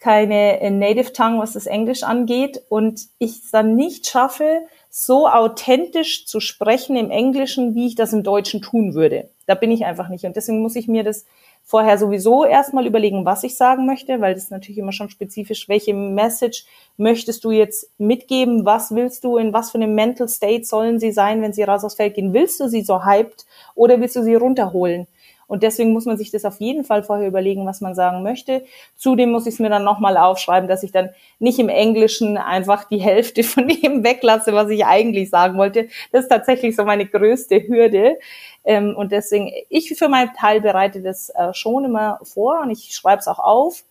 [0.00, 2.60] keine Native Tongue, was das Englisch angeht.
[2.70, 8.12] Und ich es dann nicht schaffe, so authentisch zu sprechen im Englischen, wie ich das
[8.12, 9.30] im Deutschen tun würde.
[9.46, 10.24] Da bin ich einfach nicht.
[10.24, 11.24] Und deswegen muss ich mir das
[11.68, 15.68] vorher sowieso erstmal überlegen, was ich sagen möchte, weil das ist natürlich immer schon spezifisch,
[15.68, 16.64] welche Message
[16.96, 21.12] möchtest du jetzt mitgeben, was willst du, in was für einem Mental State sollen sie
[21.12, 22.32] sein, wenn sie raus aufs Feld gehen.
[22.32, 25.08] Willst du sie so hyped oder willst du sie runterholen?
[25.48, 28.64] Und deswegen muss man sich das auf jeden Fall vorher überlegen, was man sagen möchte.
[28.96, 31.08] Zudem muss ich es mir dann nochmal aufschreiben, dass ich dann
[31.38, 35.88] nicht im Englischen einfach die Hälfte von dem weglasse, was ich eigentlich sagen wollte.
[36.12, 38.18] Das ist tatsächlich so meine größte Hürde.
[38.62, 42.94] Ähm, und deswegen, ich für meinen Teil bereite das äh, schon immer vor und ich
[42.94, 43.84] schreibe es auch auf,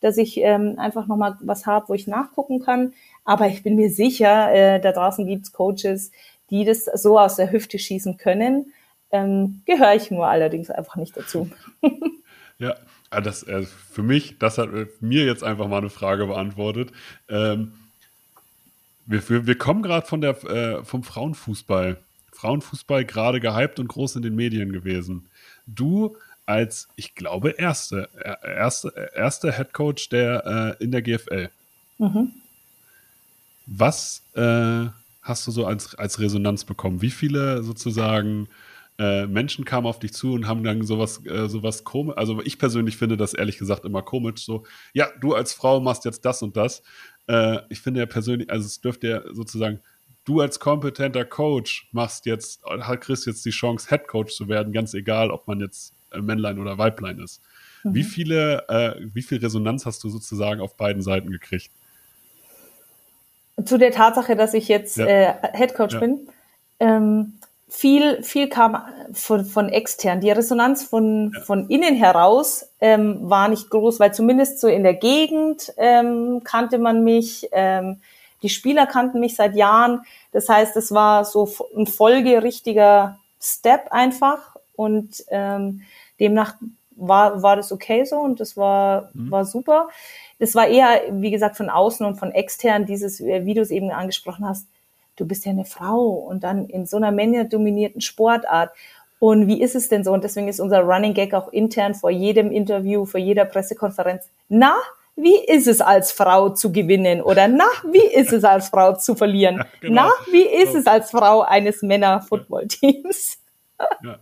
[0.00, 2.92] dass ich ähm, einfach nochmal was habe, wo ich nachgucken kann.
[3.24, 6.12] Aber ich bin mir sicher, äh, da draußen gibt's Coaches,
[6.50, 8.72] die das so aus der Hüfte schießen können
[9.10, 11.50] ähm, gehöre ich nur allerdings einfach nicht dazu.
[12.58, 12.74] ja,
[13.10, 16.92] ah, das äh, für mich, das hat mir jetzt einfach mal eine Frage beantwortet.
[17.28, 17.72] Ähm,
[19.06, 21.98] wir, wir, wir, kommen gerade von der äh, vom Frauenfußball.
[22.32, 25.28] Frauenfußball gerade gehypt und groß in den Medien gewesen.
[25.66, 26.16] Du
[26.46, 28.08] als, ich glaube, erste,
[28.42, 31.50] erste, erste Head Coach der, äh, in der GFL.
[31.98, 32.32] Mhm.
[33.66, 34.86] Was äh,
[35.20, 37.02] hast du so als, als Resonanz bekommen?
[37.02, 38.48] Wie viele sozusagen
[38.98, 42.16] äh, Menschen kamen auf dich zu und haben dann sowas, äh, sowas komisch.
[42.16, 44.44] Also ich persönlich finde das ehrlich gesagt immer komisch.
[44.44, 46.82] So, ja, du als Frau machst jetzt das und das.
[47.28, 49.80] Äh, ich finde ja persönlich, also es dürfte ja sozusagen,
[50.24, 52.60] du als kompetenter Coach machst jetzt,
[53.00, 56.76] kriegst jetzt die Chance, Head Coach zu werden, ganz egal, ob man jetzt Männlein oder
[56.76, 57.40] Weiblein ist.
[57.84, 57.94] Mhm.
[57.94, 61.70] Wie viele, äh, wie viel Resonanz hast du sozusagen auf beiden Seiten gekriegt?
[63.64, 65.06] Zu der Tatsache, dass ich jetzt ja.
[65.06, 66.00] äh, Head Coach ja.
[66.00, 66.28] bin.
[66.80, 67.37] Ähm,
[67.68, 70.20] viel, viel kam von, von extern.
[70.20, 71.40] Die Resonanz von, ja.
[71.42, 76.78] von innen heraus ähm, war nicht groß, weil zumindest so in der Gegend ähm, kannte
[76.78, 77.48] man mich.
[77.52, 78.00] Ähm,
[78.42, 80.02] die Spieler kannten mich seit Jahren.
[80.32, 84.56] Das heißt, es war so ein folgerichtiger Step einfach.
[84.76, 85.82] Und ähm,
[86.20, 86.54] demnach
[86.98, 89.30] war, war das okay so und das war, mhm.
[89.30, 89.88] war super.
[90.38, 93.70] Das war eher, wie gesagt, von außen und von extern, dieses, äh, wie du es
[93.70, 94.66] eben angesprochen hast,
[95.18, 98.70] du bist ja eine Frau und dann in so einer männerdominierten Sportart.
[99.18, 100.12] Und wie ist es denn so?
[100.12, 104.28] Und deswegen ist unser Running Gag auch intern vor jedem Interview, vor jeder Pressekonferenz.
[104.48, 104.74] Na,
[105.16, 107.20] wie ist es als Frau zu gewinnen?
[107.20, 109.56] Oder na, wie ist es als Frau zu verlieren?
[109.56, 110.02] Ja, genau.
[110.02, 113.38] Na, wie ist es als Frau eines Männer-Football-Teams?
[114.04, 114.18] Ja.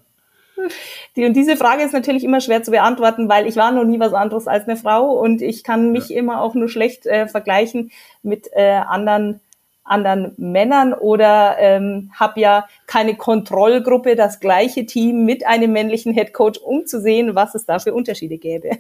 [1.17, 4.01] Die, und diese Frage ist natürlich immer schwer zu beantworten, weil ich war noch nie
[4.01, 6.19] was anderes als eine Frau und ich kann mich ja.
[6.19, 7.91] immer auch nur schlecht äh, vergleichen
[8.23, 9.41] mit äh, anderen
[9.87, 16.61] anderen Männern oder ähm, habe ja keine Kontrollgruppe, das gleiche Team mit einem männlichen Headcoach,
[16.63, 18.71] um zu sehen, was es da für Unterschiede gäbe.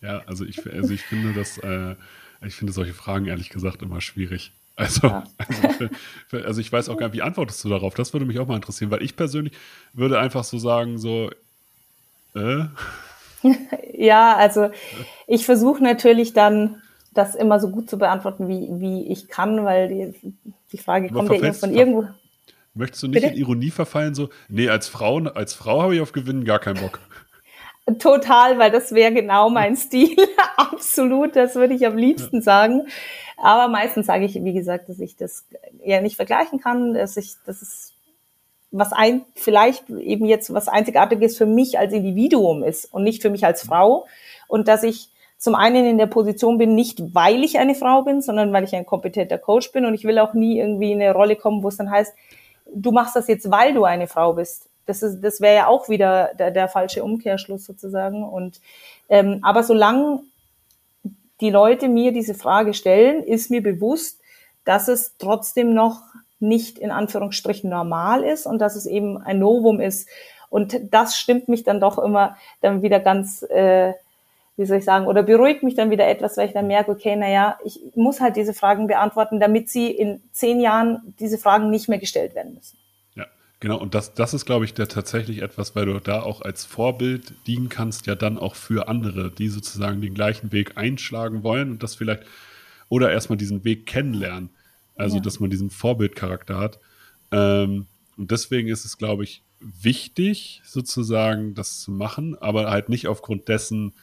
[0.00, 1.94] Ja, also ich, also ich finde das, äh,
[2.46, 4.52] ich finde solche Fragen ehrlich gesagt immer schwierig.
[4.76, 5.24] Also, ja.
[5.36, 7.92] also, also, ich weiß auch gar nicht, wie antwortest du darauf?
[7.92, 9.52] Das würde mich auch mal interessieren, weil ich persönlich
[9.92, 11.30] würde einfach so sagen, so,
[12.34, 12.64] äh?
[13.92, 14.70] ja, also
[15.26, 16.80] ich versuche natürlich dann
[17.12, 20.34] das immer so gut zu beantworten, wie, wie ich kann, weil die,
[20.72, 22.06] die Frage Aber kommt ja von irgendwo.
[22.74, 23.34] Möchtest du nicht Bitte?
[23.34, 26.80] in Ironie verfallen, so, nee, als Frau, als Frau habe ich auf Gewinnen gar keinen
[26.80, 27.00] Bock.
[27.98, 30.16] Total, weil das wäre genau mein Stil.
[30.56, 32.42] Absolut, das würde ich am liebsten ja.
[32.42, 32.86] sagen.
[33.36, 35.46] Aber meistens sage ich, wie gesagt, dass ich das
[35.84, 37.94] ja nicht vergleichen kann, dass ich, das ist
[38.70, 43.30] was ein, vielleicht eben jetzt was Einzigartiges für mich als Individuum ist und nicht für
[43.30, 44.06] mich als Frau.
[44.46, 45.08] Und dass ich
[45.40, 48.76] zum einen in der Position bin, nicht weil ich eine Frau bin, sondern weil ich
[48.76, 51.68] ein kompetenter Coach bin und ich will auch nie irgendwie in eine Rolle kommen, wo
[51.68, 52.14] es dann heißt,
[52.72, 54.68] du machst das jetzt, weil du eine Frau bist.
[54.84, 58.22] Das ist, das wäre ja auch wieder der, der falsche Umkehrschluss sozusagen.
[58.22, 58.60] Und
[59.08, 60.20] ähm, aber solange
[61.40, 64.20] die Leute mir diese Frage stellen, ist mir bewusst,
[64.66, 66.02] dass es trotzdem noch
[66.38, 70.06] nicht in Anführungsstrichen normal ist und dass es eben ein Novum ist.
[70.50, 73.94] Und das stimmt mich dann doch immer dann wieder ganz äh,
[74.56, 77.16] wie soll ich sagen, oder beruhigt mich dann wieder etwas, weil ich dann merke, okay,
[77.16, 81.88] naja, ich muss halt diese Fragen beantworten, damit sie in zehn Jahren diese Fragen nicht
[81.88, 82.76] mehr gestellt werden müssen.
[83.14, 83.26] Ja,
[83.60, 83.78] genau.
[83.78, 87.32] Und das, das ist, glaube ich, der tatsächlich etwas, weil du da auch als Vorbild
[87.46, 91.82] dienen kannst, ja dann auch für andere, die sozusagen den gleichen Weg einschlagen wollen und
[91.82, 92.24] das vielleicht
[92.90, 94.50] oder erstmal diesen Weg kennenlernen.
[94.96, 95.22] Also, ja.
[95.22, 96.78] dass man diesen Vorbildcharakter hat.
[97.32, 97.86] Ähm,
[98.18, 103.48] und deswegen ist es, glaube ich, wichtig, sozusagen das zu machen, aber halt nicht aufgrund
[103.48, 103.94] dessen,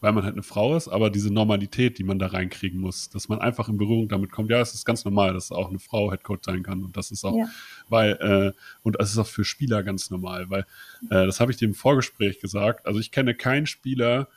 [0.00, 3.28] weil man halt eine Frau ist, aber diese Normalität, die man da reinkriegen muss, dass
[3.28, 6.10] man einfach in Berührung damit kommt, ja, es ist ganz normal, dass auch eine Frau
[6.10, 7.48] Headcoach sein kann und das ist auch, ja.
[7.88, 10.66] weil, äh, und es ist auch für Spieler ganz normal, weil,
[11.10, 14.28] äh, das habe ich dir im Vorgespräch gesagt, also ich kenne keinen Spieler,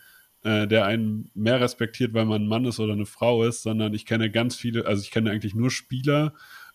[0.44, 3.94] äh, der einen mehr respektiert, weil man ein Mann ist oder eine Frau ist, sondern
[3.94, 6.34] ich kenne ganz viele, also ich kenne eigentlich nur Spieler,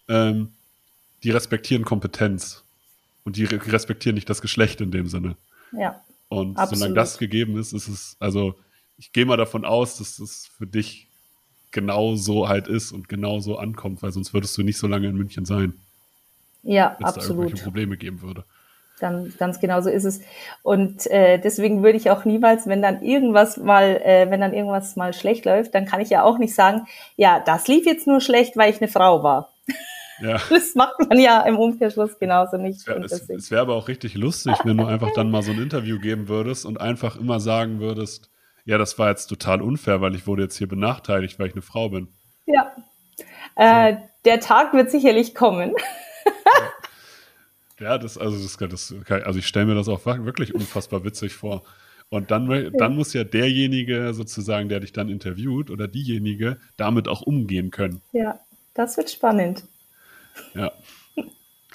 [0.09, 0.53] ähm,
[1.23, 2.63] die respektieren Kompetenz
[3.25, 5.37] und die respektieren nicht das Geschlecht in dem Sinne.
[5.73, 6.03] Ja.
[6.29, 6.79] Und Absolut.
[6.79, 8.55] solange das gegeben ist, ist es, also
[8.99, 11.09] ich gehe mal davon aus, dass das für dich
[11.73, 15.09] genau so halt ist und genau so ankommt, weil sonst würdest du nicht so lange
[15.09, 15.75] in München sein.
[16.63, 17.17] Ja, absolut.
[17.17, 18.45] Da irgendwelche Probleme geben würde.
[19.01, 20.21] Ganz, ganz genau so ist es.
[20.63, 24.95] Und äh, deswegen würde ich auch niemals, wenn dann irgendwas mal, äh, wenn dann irgendwas
[24.95, 28.21] mal schlecht läuft, dann kann ich ja auch nicht sagen, ja, das lief jetzt nur
[28.21, 29.51] schlecht, weil ich eine Frau war.
[30.23, 30.41] Ja.
[30.49, 32.79] Das macht man ja im Umkehrschluss genauso nicht.
[32.81, 35.61] Es wäre es, wär aber auch richtig lustig, wenn du einfach dann mal so ein
[35.61, 38.31] Interview geben würdest und einfach immer sagen würdest,
[38.65, 41.63] ja, das war jetzt total unfair, weil ich wurde jetzt hier benachteiligt, weil ich eine
[41.63, 42.09] Frau bin.
[42.47, 42.75] Ja.
[43.57, 45.75] Äh, der Tag wird sicherlich kommen.
[47.81, 51.63] ja, das, also, das, das, also ich stelle mir das auch wirklich unfassbar witzig vor.
[52.09, 57.23] Und dann, dann muss ja derjenige sozusagen, der dich dann interviewt oder diejenige damit auch
[57.23, 58.03] umgehen können.
[58.13, 58.39] Ja,
[58.75, 59.65] das wird spannend.
[60.55, 60.73] Ja.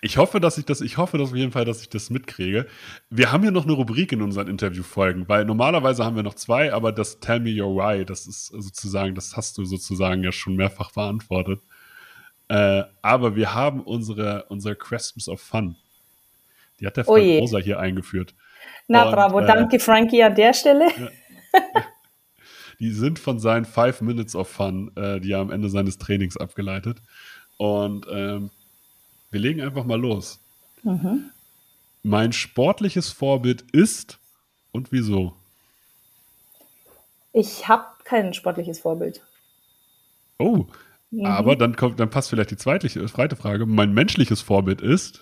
[0.01, 2.67] Ich hoffe, dass ich das, ich hoffe dass auf jeden Fall, dass ich das mitkriege.
[3.09, 6.73] Wir haben hier noch eine Rubrik in unseren Interviewfolgen, weil normalerweise haben wir noch zwei,
[6.73, 10.55] aber das Tell Me Your Why, das ist sozusagen, das hast du sozusagen ja schon
[10.55, 11.61] mehrfach beantwortet.
[12.47, 15.75] Äh, aber wir haben unsere, unsere Questions of Fun.
[16.79, 17.39] Die hat der Frank Oje.
[17.39, 18.33] Rosa hier eingeführt.
[18.87, 20.87] Na Und, bravo, äh, danke Frankie an der Stelle.
[22.79, 26.37] Die sind von seinen Five Minutes of Fun, äh, die er am Ende seines Trainings
[26.37, 27.01] abgeleitet.
[27.57, 28.51] Und ähm,
[29.31, 30.39] wir legen einfach mal los.
[32.03, 34.19] Mein sportliches Vorbild ist
[34.71, 35.33] und wieso?
[37.33, 39.21] Ich habe kein sportliches Vorbild.
[40.39, 40.65] Oh,
[41.23, 43.65] aber dann kommt, dann passt vielleicht die zweite, zweite Frage.
[43.65, 45.21] Mein menschliches Vorbild ist.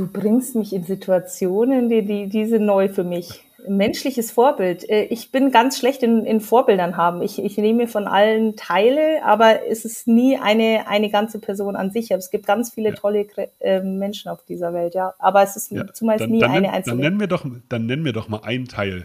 [0.00, 3.44] Du bringst mich in Situationen, die, die, die sind neu für mich.
[3.68, 4.88] Menschliches Vorbild.
[4.88, 7.20] Äh, Ich bin ganz schlecht in, in Vorbildern haben.
[7.20, 11.90] Ich, ich nehme von allen Teile, aber es ist nie eine, eine ganze Person an
[11.90, 12.10] sich.
[12.10, 12.94] Es gibt ganz viele Ja.
[12.94, 13.26] tolle
[13.58, 15.12] äh, Menschen auf dieser Welt, ja.
[15.18, 17.00] Aber es ist Ja, zumeist dann, nie dann, eine nenn, dann, einzelne.
[17.02, 19.04] nennen wir doch, dann nennen wir doch mal einen Teil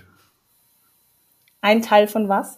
[1.60, 2.58] Ein Teil von was?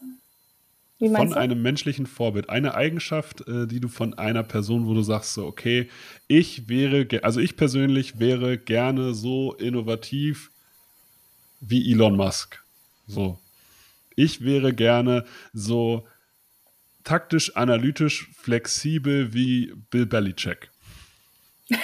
[0.99, 1.37] Von du?
[1.37, 2.49] einem menschlichen Vorbild.
[2.49, 5.89] Eine Eigenschaft, äh, die du von einer Person, wo du sagst, so, okay,
[6.27, 10.51] ich wäre, also ich persönlich wäre gerne so innovativ
[11.59, 12.63] wie Elon Musk.
[13.05, 13.37] So.
[14.15, 16.07] Ich wäre gerne so
[17.03, 20.71] taktisch, analytisch, flexibel wie Bill Belichick.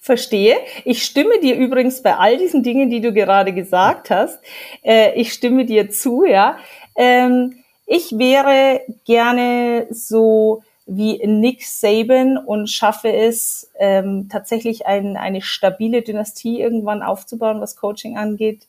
[0.00, 0.56] Verstehe.
[0.84, 4.40] Ich stimme dir übrigens bei all diesen Dingen, die du gerade gesagt hast,
[4.82, 6.58] äh, ich stimme dir zu, ja.
[6.98, 7.54] Ähm,
[7.86, 16.02] ich wäre gerne so wie Nick Saban und schaffe es, ähm, tatsächlich ein, eine stabile
[16.02, 18.66] Dynastie irgendwann aufzubauen, was Coaching angeht.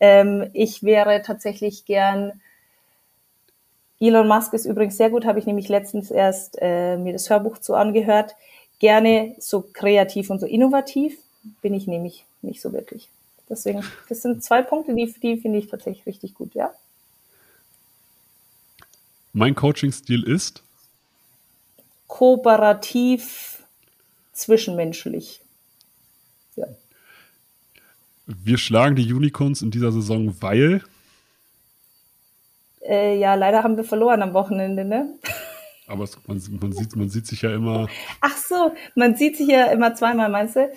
[0.00, 2.40] Ähm, ich wäre tatsächlich gern
[4.00, 7.58] Elon Musk ist übrigens sehr gut, habe ich nämlich letztens erst äh, mir das Hörbuch
[7.58, 8.36] zu angehört.
[8.78, 11.18] Gerne so kreativ und so innovativ
[11.62, 13.08] bin ich nämlich nicht so wirklich.
[13.48, 16.72] Deswegen, das sind zwei Punkte, die, die finde ich tatsächlich richtig gut, ja.
[19.32, 20.62] Mein Coaching-Stil ist,
[22.06, 23.62] Kooperativ,
[24.32, 25.40] zwischenmenschlich.
[26.56, 26.66] Ja.
[28.26, 30.82] wir schlagen die Unicorns in dieser Saison, weil
[32.80, 35.14] Äh, ja, leider haben wir verloren am Wochenende, ne?
[35.86, 37.88] Aber es, man, man, sieht, man sieht sich ja immer.
[38.20, 40.70] Ach so, man sieht sich ja immer zweimal, meinst du?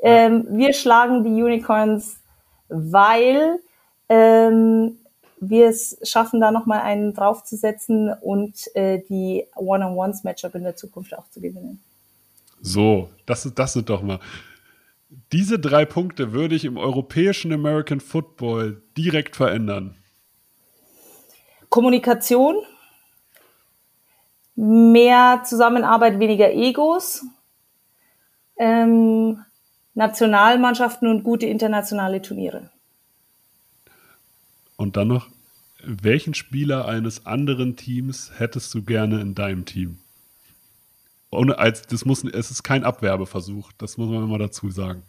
[0.00, 2.20] Ähm, wir schlagen die Unicorns,
[2.68, 3.58] weil
[4.08, 4.97] ähm,
[5.40, 11.28] wir es schaffen, da nochmal einen draufzusetzen und äh, die One-on-Ones-Matchup in der Zukunft auch
[11.30, 11.80] zu gewinnen.
[12.60, 14.18] So, das, ist- das sind doch mal.
[15.32, 19.94] Diese drei Punkte würde ich im europäischen American Football direkt verändern.
[21.70, 22.56] Kommunikation,
[24.54, 27.24] mehr Zusammenarbeit, weniger Egos,
[28.58, 29.44] ähm,
[29.94, 32.70] Nationalmannschaften und gute internationale Turniere.
[34.78, 35.28] Und dann noch,
[35.82, 39.98] welchen Spieler eines anderen Teams hättest du gerne in deinem Team?
[41.30, 45.02] Ohne als, das muss, es ist kein Abwerbeversuch, das muss man immer dazu sagen.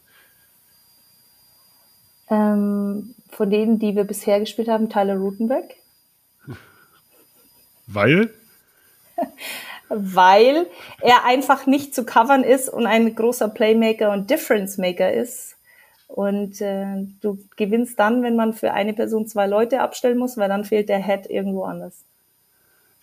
[2.32, 5.76] Ähm, von denen, die wir bisher gespielt haben, Tyler Rutenbeck.
[7.86, 8.34] Weil,
[9.90, 10.66] weil
[11.00, 15.59] er einfach nicht zu covern ist und ein großer Playmaker und Difference Maker ist.
[16.10, 20.50] Und äh, du gewinnst dann, wenn man für eine Person zwei Leute abstellen muss, weil
[20.50, 22.04] dann fehlt der Head irgendwo anders.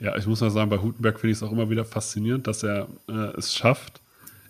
[0.00, 2.62] ja, ich muss mal sagen, bei Hutenberg finde ich es auch immer wieder faszinierend, dass
[2.64, 4.00] er äh, es schafft,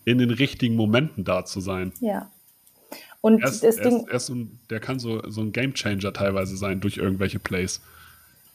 [0.06, 1.92] in den richtigen Momenten da zu sein.
[2.00, 2.30] Ja.
[3.20, 5.52] Und Er ist, das Ding, ist, er ist so ein, der kann so, so ein
[5.52, 7.82] Gamechanger teilweise sein durch irgendwelche Plays.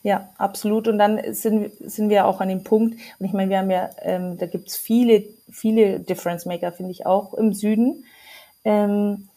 [0.03, 0.87] ja, absolut.
[0.87, 3.89] Und dann sind, sind wir auch an dem Punkt, und ich meine, wir haben ja,
[4.01, 8.05] ähm, da gibt's viele, viele Difference Maker, finde ich auch im Süden.
[8.63, 9.27] Ähm,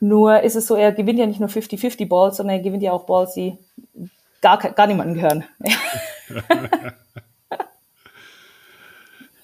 [0.00, 2.92] nur ist es so, er gewinnt ja nicht nur 50-50 Balls, sondern er gewinnt ja
[2.92, 3.58] auch Balls, die
[4.40, 5.44] gar, gar niemanden gehören.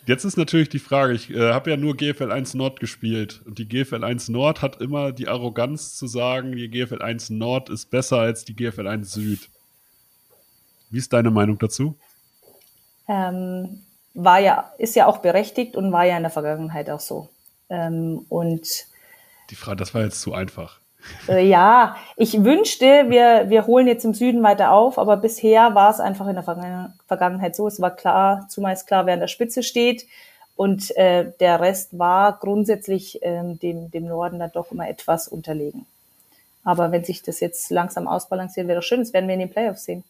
[0.07, 3.59] Jetzt ist natürlich die Frage, ich äh, habe ja nur GFL 1 Nord gespielt und
[3.59, 7.91] die GFL 1 Nord hat immer die Arroganz zu sagen, die GFL 1 Nord ist
[7.91, 9.49] besser als die GFL 1 Süd.
[10.91, 11.97] Wie ist deine Meinung dazu?
[13.09, 13.83] ähm,
[14.15, 17.29] war ja, ist ja auch berechtigt und war ja in der Vergangenheit auch so.
[17.69, 18.87] Ähm, und
[19.51, 20.79] Die Frage, das war jetzt zu einfach.
[21.29, 25.91] Äh, ja, ich wünschte, wir, wir holen jetzt im Süden weiter auf, aber bisher war
[25.91, 27.67] es einfach in der Vergangen- Vergangenheit so.
[27.67, 30.07] Es war klar, zumeist klar, wer an der Spitze steht.
[30.57, 35.85] Und äh, der Rest war grundsätzlich ähm, dem, dem Norden dann doch immer etwas unterlegen.
[36.63, 39.51] Aber wenn sich das jetzt langsam ausbalanciert, wäre doch schön, das werden wir in den
[39.51, 40.05] Playoffs sehen.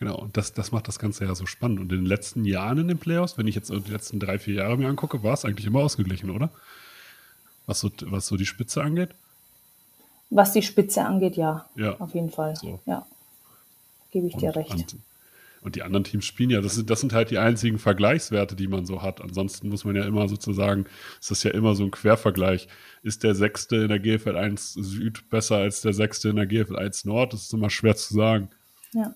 [0.00, 1.78] Genau, und das, das macht das Ganze ja so spannend.
[1.78, 4.54] Und in den letzten Jahren in den Playoffs, wenn ich jetzt die letzten drei, vier
[4.54, 6.48] Jahre mir angucke, war es eigentlich immer ausgeglichen, oder?
[7.70, 9.10] Was so, was so die Spitze angeht?
[10.28, 11.66] Was die Spitze angeht, ja.
[11.76, 11.94] Ja.
[12.00, 12.56] Auf jeden Fall.
[12.56, 12.80] So.
[12.84, 13.06] Ja.
[14.10, 14.72] Gebe ich dir Und, recht.
[14.72, 14.96] und,
[15.62, 18.66] und die anderen Teams spielen ja, das sind, das sind halt die einzigen Vergleichswerte, die
[18.66, 19.20] man so hat.
[19.20, 20.86] Ansonsten muss man ja immer sozusagen,
[21.20, 22.66] es ist ja immer so ein Quervergleich.
[23.04, 26.74] Ist der Sechste in der GFL 1 Süd besser als der Sechste in der GFL
[26.74, 27.34] 1 Nord?
[27.34, 28.50] Das ist immer schwer zu sagen.
[28.94, 29.14] Ja.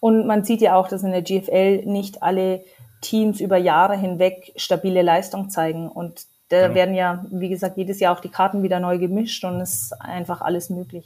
[0.00, 2.62] Und man sieht ja auch, dass in der GFL nicht alle
[3.00, 5.88] Teams über Jahre hinweg stabile Leistung zeigen.
[5.88, 6.74] Und da Genau.
[6.74, 9.92] werden ja, wie gesagt, jedes Jahr auch die Karten wieder neu gemischt und es ist
[10.00, 11.04] einfach alles möglich.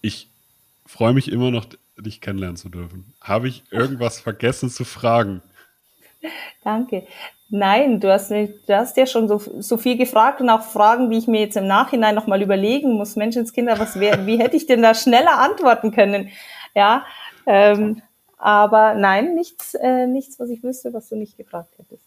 [0.00, 0.28] Ich
[0.86, 1.66] freue mich immer noch,
[1.98, 3.12] dich kennenlernen zu dürfen.
[3.20, 5.42] Habe ich irgendwas vergessen zu fragen?
[6.64, 7.06] Danke.
[7.52, 11.18] Nein, du hast, du hast ja schon so, so viel gefragt und auch Fragen, die
[11.18, 13.16] ich mir jetzt im Nachhinein nochmal überlegen muss.
[13.16, 16.30] Menschenskinder, was wär, wie hätte ich denn da schneller antworten können?
[16.74, 17.04] Ja,
[17.46, 18.02] ähm,
[18.38, 22.04] aber nein, nichts, äh, nichts, was ich wüsste, was du nicht gefragt hättest.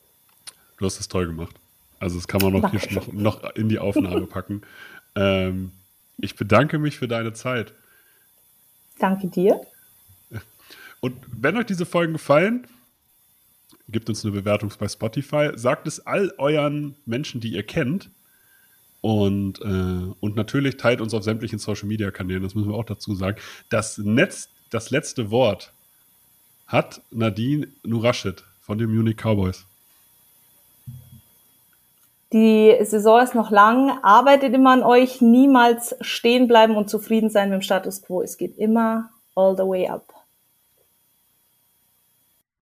[0.84, 1.56] Du hast es toll gemacht.
[1.98, 4.64] Also das kann man noch, hier noch, noch in die Aufnahme packen.
[5.16, 5.72] Ähm,
[6.18, 7.72] ich bedanke mich für deine Zeit.
[9.00, 9.62] Danke dir.
[11.00, 12.68] Und wenn euch diese Folgen gefallen,
[13.88, 15.52] gebt uns eine Bewertung bei Spotify.
[15.56, 18.10] Sagt es all euren Menschen, die ihr kennt.
[19.00, 22.84] Und, äh, und natürlich teilt uns auf sämtlichen Social Media Kanälen, das müssen wir auch
[22.84, 23.38] dazu sagen.
[23.70, 25.72] Das, Netz, das letzte Wort
[26.68, 29.66] hat Nadine Nurashid von den Munich Cowboys.
[32.34, 34.00] Die Saison ist noch lang.
[34.02, 35.22] Arbeitet immer an euch.
[35.22, 38.24] Niemals stehen bleiben und zufrieden sein mit dem Status quo.
[38.24, 40.23] Es geht immer all the way up.